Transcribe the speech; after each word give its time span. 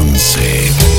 Beyoncé. 0.00 0.89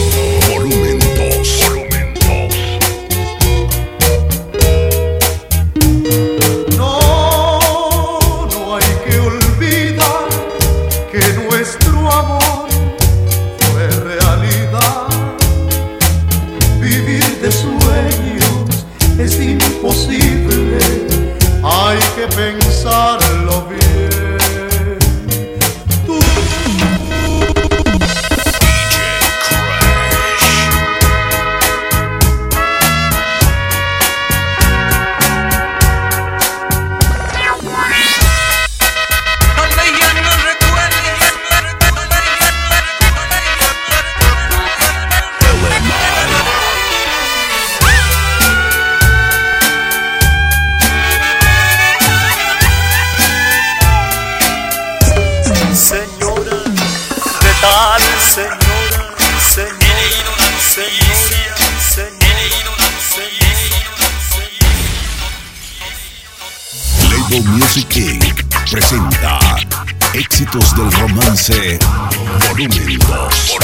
volumen 71.41 72.69
2. 72.69 73.60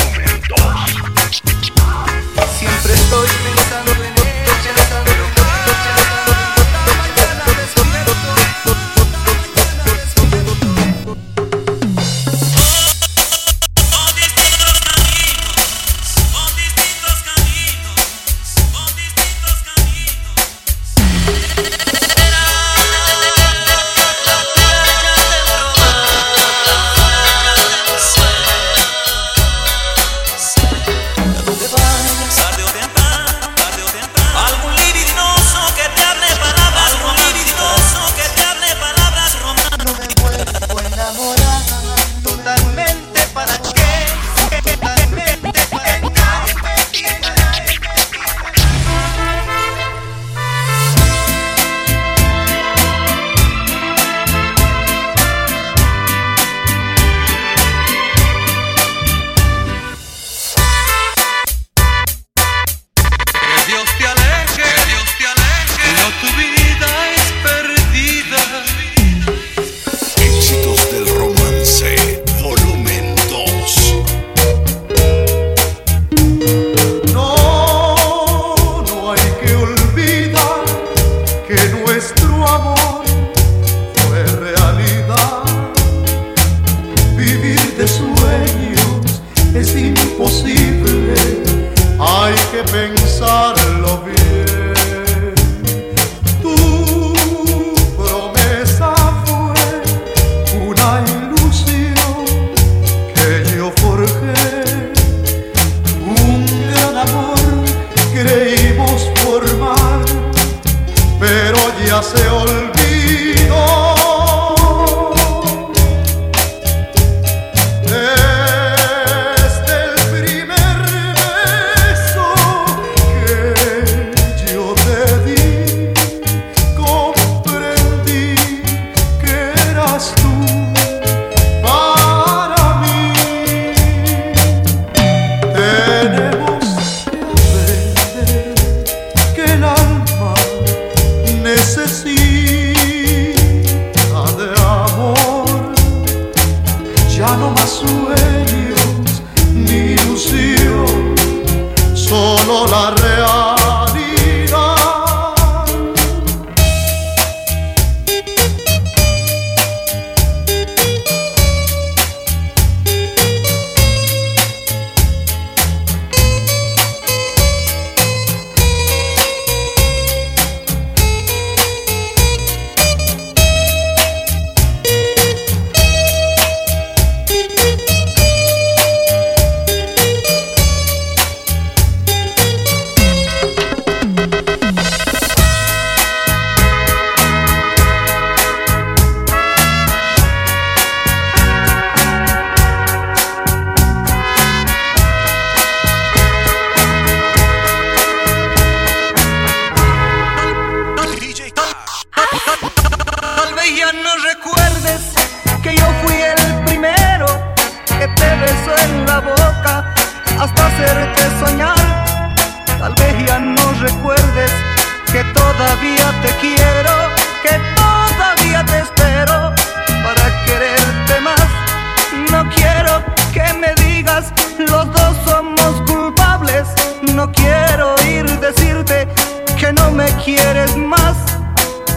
que 229.58 229.74
no 229.74 229.92
me 229.92 230.06
quieres 230.24 230.76
más 230.78 231.18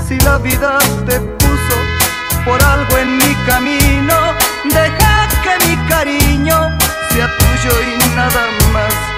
si 0.07 0.19
la 0.21 0.39
vida 0.39 0.79
te 1.07 1.21
puso 1.21 1.77
por 2.45 2.63
algo 2.63 2.99
en 2.99 3.19
mi 3.19 3.35
camino. 3.47 4.15
Deja 4.65 5.29
que 5.43 5.67
mi 5.67 5.77
cariño 5.89 6.79
sea 7.11 7.29
tuyo 7.39 7.73
y 7.83 8.17
nada 8.17 8.47
más. 8.73 9.10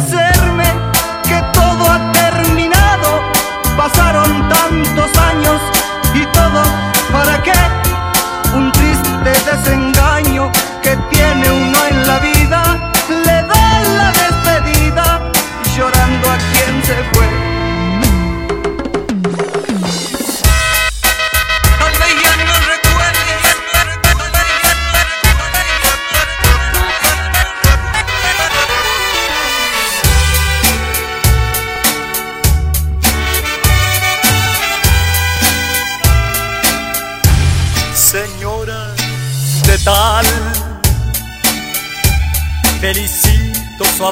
sunset 0.00 0.33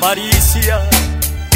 avaricia, 0.03 0.81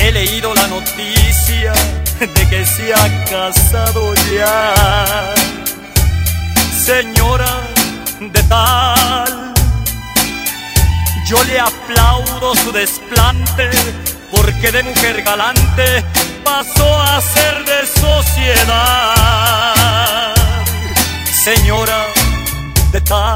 he 0.01 0.13
leído 0.13 0.55
la 0.55 0.69
noticia 0.69 1.73
de 2.21 2.49
que 2.49 2.65
se 2.65 2.95
ha 2.95 3.25
casado 3.25 4.15
ya. 4.33 5.35
Señora 6.85 7.61
de 8.21 8.43
tal, 8.45 9.53
yo 11.27 11.43
le 11.45 11.59
aplaudo 11.59 12.55
su 12.55 12.71
desplante, 12.71 13.69
porque 14.31 14.71
de 14.71 14.85
mujer 14.85 15.23
galante 15.23 16.05
pasó 16.45 17.03
a 17.03 17.21
ser 17.21 17.65
de 17.65 17.85
sociedad. 18.01 19.25
Señora 21.45 22.07
de 22.93 23.01
tal, 23.01 23.35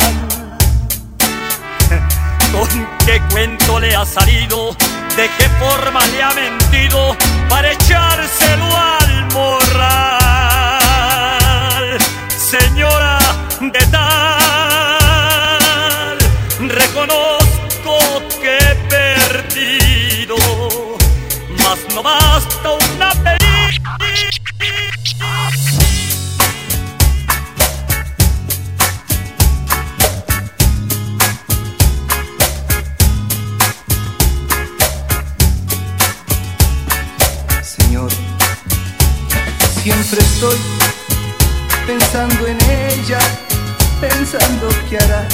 ¿Con 2.53 2.69
qué 3.05 3.21
cuento 3.33 3.81
le 3.81 3.97
ha 3.97 4.05
salido? 4.07 4.77
¿De 5.21 5.29
qué 5.37 5.51
forma 5.59 6.01
le 6.07 6.23
ha 6.23 6.31
mentido 6.31 7.15
para 7.51 7.73
echárselo 7.73 8.75
al 8.75 9.27
morral? 9.35 10.20
Estoy 40.41 40.59
pensando 41.87 42.47
en 42.47 42.57
ella, 42.71 43.19
pensando 44.01 44.71
qué 44.89 44.97
hará. 44.97 45.29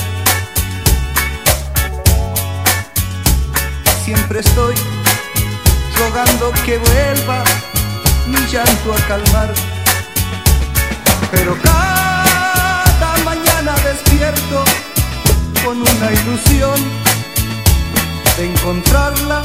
Siempre 4.05 4.41
estoy 4.41 4.75
rogando 5.97 6.51
que 6.65 6.79
vuelva 6.79 7.45
mi 8.27 8.39
llanto 8.51 8.95
a 8.95 8.97
calmar. 9.07 9.55
Pero 11.31 11.57
cada 11.63 13.17
mañana 13.25 13.77
despierto 13.85 14.65
con 15.65 15.83
una 15.83 16.11
ilusión 16.11 16.81
de 18.37 18.47
encontrarla 18.47 19.41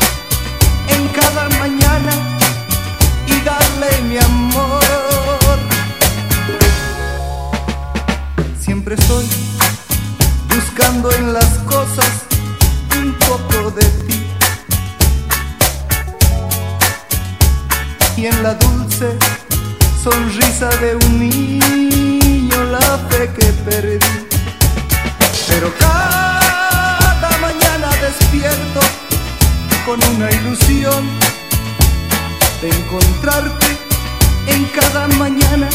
en 0.87 1.07
cada 1.09 1.49
mañana 1.59 2.13
y 3.27 3.39
darle 3.41 4.01
mi 4.09 4.17
amor. 4.17 5.20
Siempre 8.83 8.95
estoy 8.99 9.25
buscando 10.55 11.11
en 11.11 11.33
las 11.33 11.45
cosas 11.69 12.25
un 12.99 13.13
poco 13.13 13.69
de 13.69 13.83
ti. 13.83 14.25
Y 18.17 18.25
en 18.25 18.41
la 18.41 18.55
dulce 18.55 19.19
sonrisa 20.03 20.69
de 20.77 20.95
un 20.95 21.19
niño 21.19 22.63
la 22.71 22.79
fe 23.07 23.29
que 23.37 23.45
perdí. 23.69 23.99
Pero 25.47 25.71
cada 25.77 27.37
mañana 27.39 27.87
despierto 28.01 28.79
con 29.85 30.03
una 30.15 30.31
ilusión 30.31 31.07
de 32.63 32.69
encontrarte 32.69 33.77
en 34.47 34.65
cada 34.73 35.07
mañana 35.19 35.69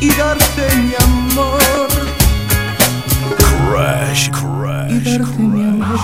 y 0.00 0.10
darte 0.12 0.76
mi 0.76 0.94
amor. 1.02 1.88
Crash, 3.36 4.30
crash. 4.30 4.92
Y 4.92 5.00
darte 5.00 5.38
mi 5.38 5.62
amor. 5.62 6.00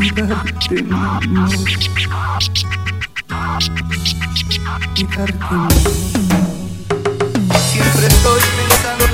Y 0.00 0.10
darte 0.10 0.82
mi 0.82 0.92
amor. 0.92 1.50
Y 4.94 5.04
darte 5.04 5.48
mi 5.52 5.52
amor. 5.52 5.72
Siempre 7.70 8.06
estoy 8.06 8.40
pensando 8.56 9.09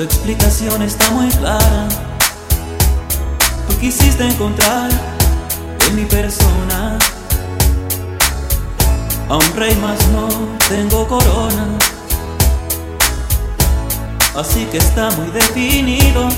Tu 0.00 0.04
explicación 0.04 0.80
está 0.80 1.10
muy 1.10 1.28
clara. 1.28 1.86
Tú 3.68 3.78
quisiste 3.78 4.26
encontrar 4.26 4.90
en 5.86 5.94
mi 5.94 6.06
persona 6.06 6.96
a 9.28 9.36
un 9.36 9.56
rey 9.56 9.76
más 9.76 9.98
no 10.08 10.26
tengo 10.70 11.06
corona. 11.06 11.66
Así 14.34 14.64
que 14.72 14.78
está 14.78 15.10
muy 15.10 15.30
definido. 15.32 16.30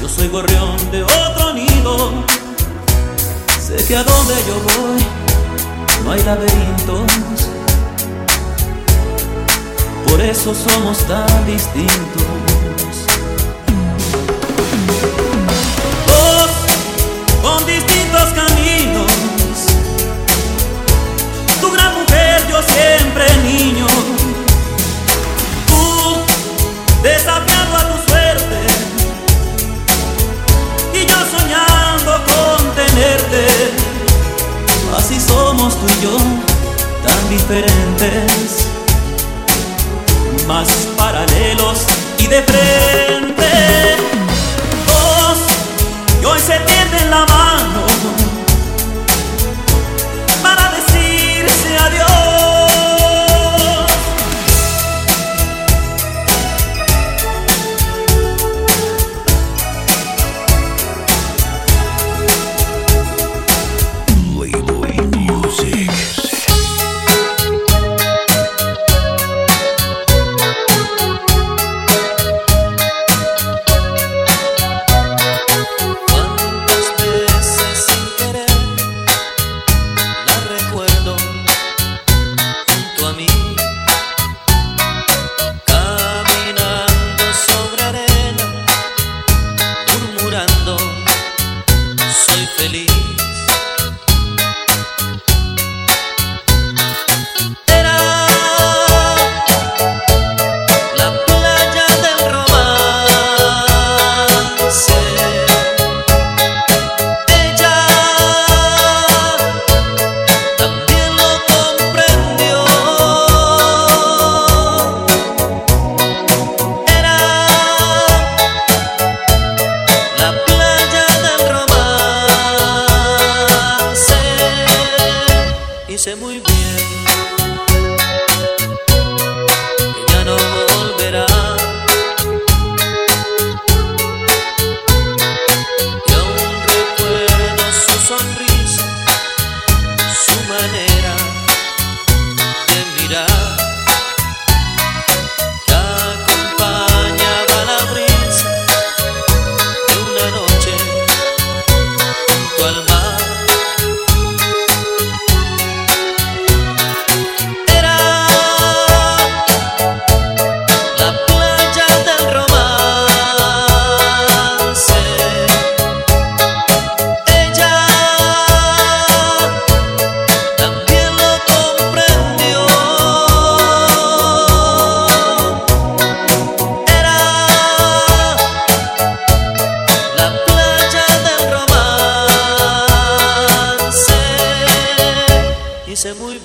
Yo 0.00 0.08
soy 0.08 0.28
gorrión 0.28 0.74
de 0.90 1.02
otro 1.02 1.52
nido. 1.52 2.24
Sé 3.60 3.76
que 3.86 3.94
a 3.94 4.04
donde 4.04 4.34
yo 4.46 4.54
voy 4.64 5.04
no 6.02 6.12
hay 6.12 6.22
laberintos 6.22 7.57
por 10.06 10.20
eso 10.20 10.54
somos 10.54 10.98
tan 11.06 11.46
distintos. 11.46 11.96
Dos 16.06 16.50
con 17.42 17.66
distintos 17.66 18.28
caminos. 18.34 19.12
Tu 21.60 21.70
gran 21.70 21.94
mujer, 21.94 22.46
yo 22.50 22.62
siempre 22.62 23.24
niño. 23.44 23.86
Tú 25.66 26.22
desafiando 27.02 27.76
a 27.76 27.88
tu 27.90 28.08
suerte. 28.08 28.60
Y 30.94 31.06
yo 31.06 31.16
soñando 31.36 32.12
con 32.30 32.74
tenerte. 32.74 33.46
Así 34.96 35.20
somos 35.20 35.74
tú 35.76 35.86
y 35.86 36.04
yo, 36.04 36.16
tan 37.06 37.28
diferentes 37.30 38.77
más 40.48 40.88
paralelos 40.96 41.86
y 42.18 42.26
de 42.26 42.42
frente. 42.42 42.77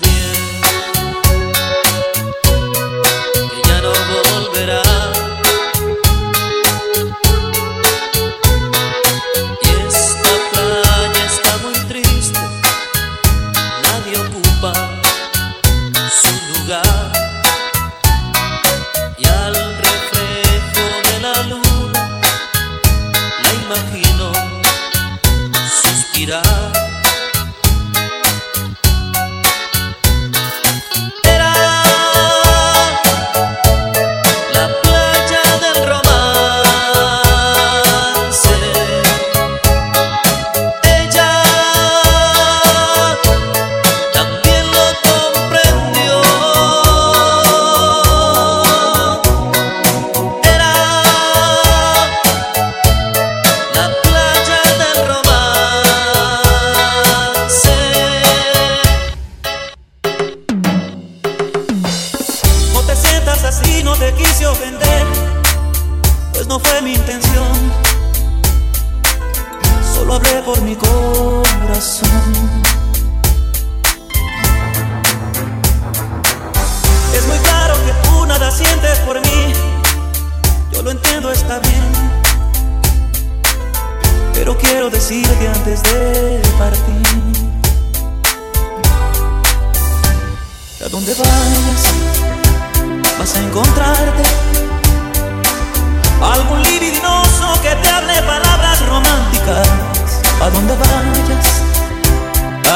bien. 0.00 0.62
Que 3.50 3.68
ya 3.68 3.80
no 3.82 3.92
volverá. 4.10 4.93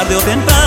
de 0.09 0.15
open 0.15 0.58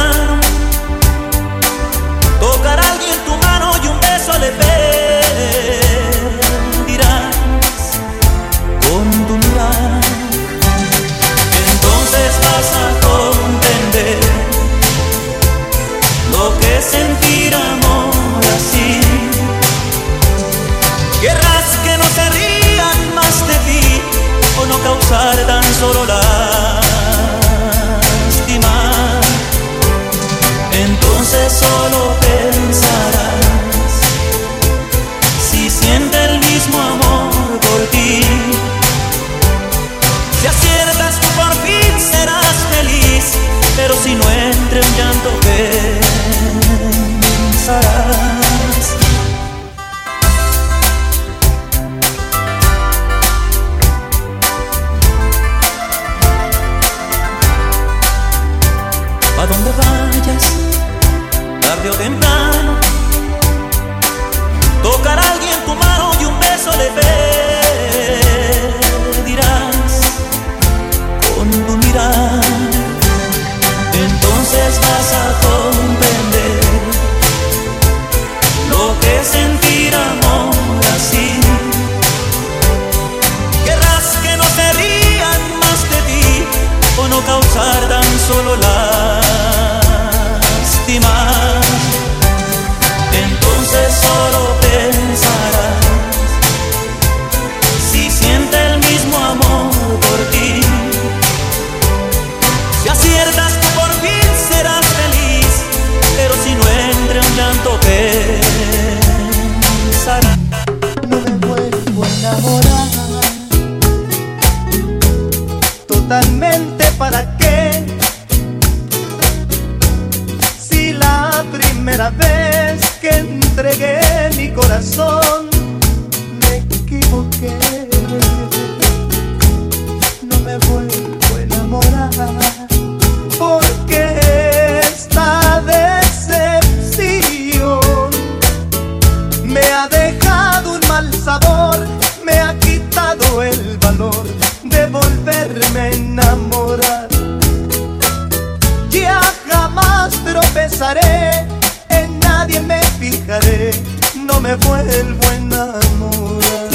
me 154.42 154.56
vuelvo 154.56 155.26
a 155.28 155.34
enamorar. 155.36 156.70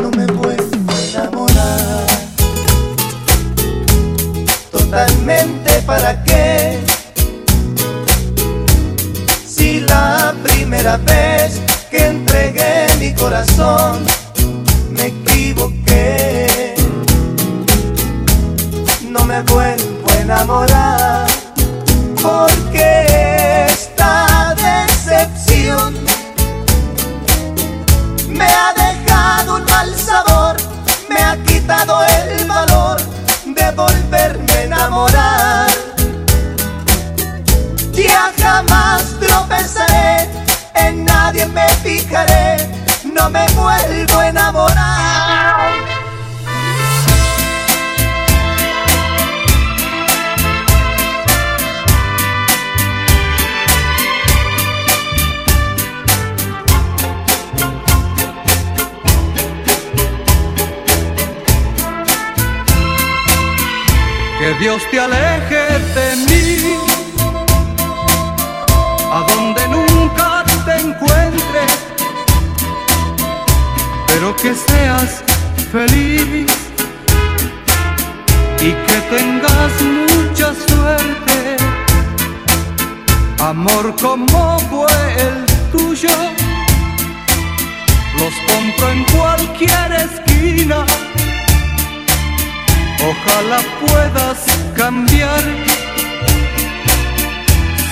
No 0.00 0.10
me 0.10 0.26
vuelvo 0.26 0.92
a 0.92 1.02
enamorar. 1.10 2.06
Totalmente 4.72 5.82
para 5.86 6.24
qué. 6.24 6.78
Si 9.46 9.80
la 9.80 10.34
primera 10.42 10.96
vez 10.96 11.60
que 11.90 12.06
entregué 12.06 12.86
mi 12.98 13.12
corazón 13.14 14.04
me 14.90 15.06
equivoqué. 15.08 16.74
No 19.02 19.24
me 19.24 19.42
vuelvo 19.42 20.10
a 20.10 20.20
enamorar. 20.22 20.87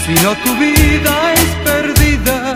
Si 0.07 0.14
no 0.23 0.37
tu 0.37 0.55
vida 0.55 1.33
es 1.35 1.51
perdida, 1.64 2.55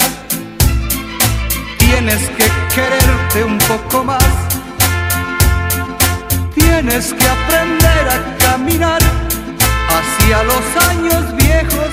tienes 1.78 2.22
que 2.38 2.46
quererte 2.72 3.42
un 3.42 3.58
poco 3.58 4.04
más. 4.04 4.32
Tienes 6.54 7.12
que 7.12 7.28
aprender 7.28 8.08
a 8.08 8.36
caminar 8.38 9.00
hacia 9.96 10.44
los 10.44 10.64
años 10.90 11.36
viejos. 11.38 11.90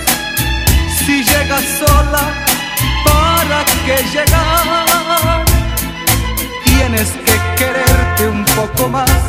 Si 1.00 1.24
llegas 1.24 1.66
sola, 1.80 2.24
¿para 3.04 3.66
qué 3.88 3.98
llegar? 4.14 5.44
Tienes 6.66 7.10
que 7.26 7.36
quererte 7.58 8.28
un 8.28 8.46
poco 8.46 8.90
más. 8.90 9.20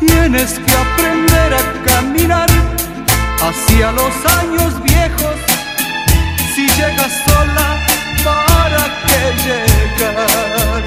Tienes 0.00 0.58
que 0.58 0.72
aprender 0.72 1.54
a 1.54 1.84
caminar 1.86 2.77
hacia 3.40 3.92
los 3.92 4.14
años 4.38 4.82
viejos, 4.82 5.36
si 6.54 6.66
llegas 6.68 7.12
sola, 7.26 7.86
¿para 8.24 8.84
qué 9.06 9.22
llegar? 9.44 10.82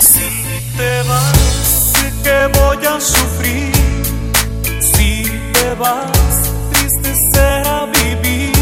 Si 0.00 0.44
te 0.76 1.02
vas, 1.08 1.92
que 2.22 2.58
voy 2.58 2.86
a 2.86 3.00
sufrir. 3.00 3.72
Si 4.80 5.24
te 5.52 5.74
vas, 5.78 6.50
triste 6.72 7.14
será 7.32 7.86
vivir. 7.86 8.52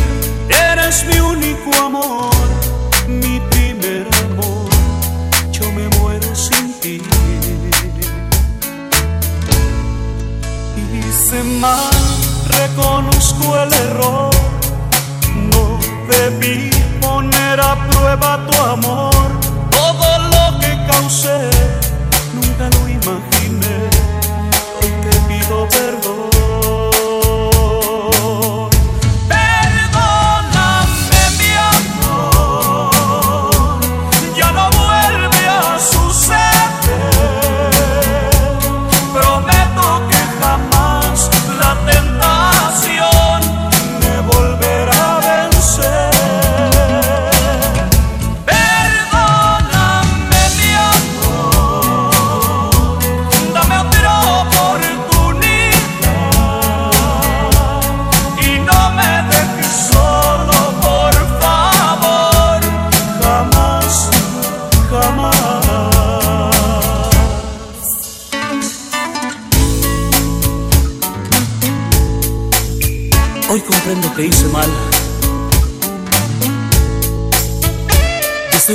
Eres 0.48 1.04
mi 1.06 1.18
único 1.20 1.70
amor. 1.84 2.31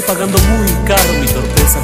pagando 0.07 0.37
muy 0.39 0.71
caro 0.85 1.13
mi 1.19 1.27
torpeza. 1.27 1.79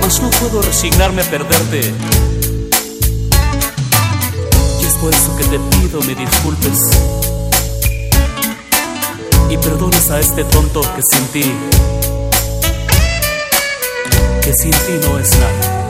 Mas 0.00 0.22
no 0.22 0.30
puedo 0.30 0.62
resignarme 0.62 1.22
a 1.22 1.24
perderte. 1.24 1.92
Y 4.80 4.84
es 4.84 4.94
por 4.94 5.12
eso 5.12 5.36
que 5.36 5.44
te 5.44 5.58
pido 5.58 6.00
me 6.02 6.14
disculpes. 6.14 6.78
Y 9.50 9.56
perdones 9.58 10.10
a 10.10 10.20
este 10.20 10.44
tonto 10.44 10.80
que 10.80 11.02
sin 11.10 11.26
ti, 11.28 11.54
que 14.42 14.54
sin 14.54 14.70
ti 14.70 15.00
no 15.02 15.18
es 15.18 15.30
nada. 15.38 15.81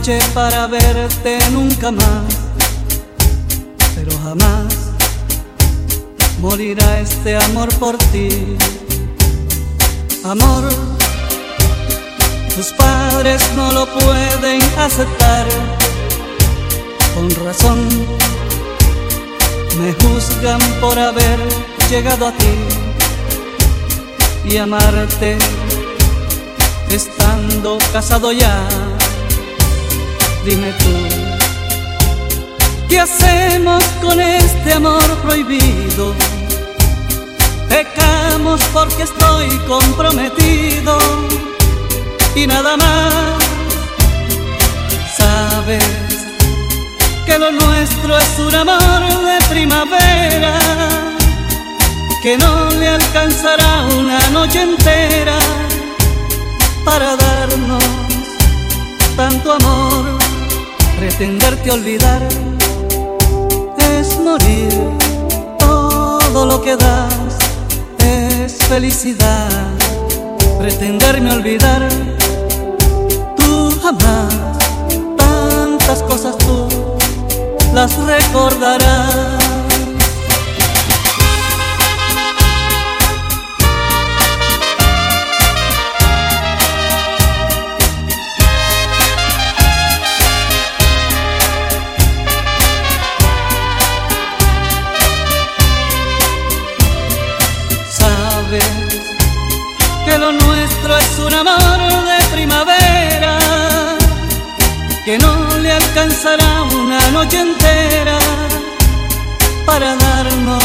Marche 0.00 0.18
para 0.32 0.66
verte 0.66 1.38
nunca 1.50 1.90
más. 1.90 2.24
Pero 3.94 4.12
jamás 4.24 4.74
morirá 6.40 7.00
este 7.00 7.36
amor 7.36 7.68
por 7.78 7.98
ti. 8.12 8.56
Amor, 10.24 10.64
tus 12.54 12.72
padres 12.72 13.42
no 13.56 13.72
lo 13.72 13.86
pueden 13.86 14.62
aceptar. 14.78 15.46
Con 17.14 17.30
razón 17.44 17.88
me 19.78 19.92
juzgan 19.92 20.60
por 20.80 20.98
haber 20.98 21.38
llegado 21.90 22.28
a 22.28 22.32
ti 22.32 22.54
y 24.44 24.56
amarte 24.56 25.36
estando 26.90 27.78
casado 27.92 28.32
ya. 28.32 28.89
Dime 30.44 30.72
tú, 30.72 30.94
¿qué 32.88 33.00
hacemos 33.00 33.84
con 34.00 34.18
este 34.18 34.72
amor 34.72 35.04
prohibido? 35.22 36.14
Pecamos 37.68 38.62
porque 38.72 39.02
estoy 39.02 39.48
comprometido 39.68 40.98
y 42.34 42.46
nada 42.46 42.76
más. 42.78 43.34
Sabes 45.16 45.84
que 47.26 47.38
lo 47.38 47.52
nuestro 47.52 48.16
es 48.16 48.38
un 48.38 48.54
amor 48.54 49.02
de 49.24 49.38
primavera 49.50 50.58
que 52.22 52.38
no 52.38 52.70
le 52.70 52.88
alcanzará 52.88 53.84
una 53.98 54.18
noche 54.30 54.62
entera 54.62 55.38
para 56.84 57.14
darnos 57.16 57.84
tanto 59.16 59.52
amor. 59.52 60.19
Pretenderte 61.00 61.70
olvidar 61.70 62.20
es 63.98 64.18
morir. 64.18 64.68
Todo 65.58 66.44
lo 66.44 66.60
que 66.60 66.76
das 66.76 67.38
es 68.04 68.58
felicidad. 68.66 69.48
Pretenderme 70.58 71.32
olvidar, 71.32 71.88
tú 73.34 73.72
jamás. 73.82 74.58
Tantas 75.16 76.02
cosas 76.02 76.36
tú 76.36 76.68
las 77.72 77.96
recordarás. 77.96 79.39
Alcanzará 106.00 106.62
una 106.62 107.10
noche 107.10 107.40
entera 107.40 108.18
para 109.66 109.96
darnos 109.96 110.64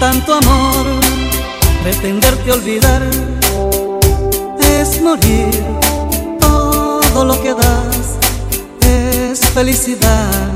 tanto 0.00 0.34
amor. 0.34 0.86
Pretenderte 1.84 2.50
olvidar 2.50 3.02
es 4.58 5.00
morir. 5.00 5.50
Todo 6.40 7.24
lo 7.24 7.40
que 7.42 7.54
das 7.54 8.18
es 8.80 9.40
felicidad. 9.50 10.50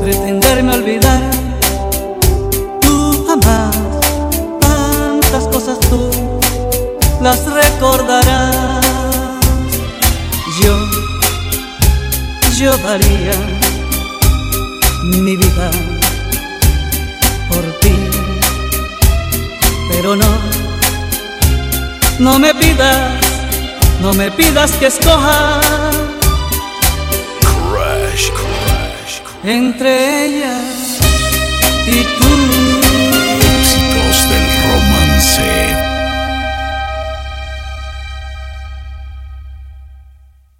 Pretenderme 0.00 0.74
olvidar, 0.74 1.22
tú 2.80 3.24
jamás. 3.26 3.76
Tantas 4.60 5.44
cosas 5.48 5.80
tú 5.90 6.10
las 7.20 7.44
recordarás. 7.44 8.82
Yo, 10.60 10.76
yo 12.58 12.76
daría 12.78 13.32
mi 15.04 15.36
vida 15.36 15.70
por 17.48 17.62
ti, 17.80 17.94
pero 19.90 20.16
no, 20.16 20.38
no 22.18 22.38
me 22.38 22.54
pidas, 22.54 23.20
no 24.00 24.12
me 24.12 24.30
pidas 24.30 24.72
que 24.72 24.86
escoja. 24.86 25.60
Crash, 27.70 28.30
crash, 28.30 29.20
Entre 29.44 30.26
ella 30.26 30.60
y 31.86 32.04
tú. 32.18 32.21